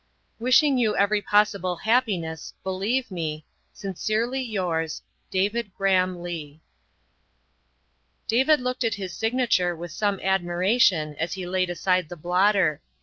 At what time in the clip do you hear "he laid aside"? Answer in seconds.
11.33-12.09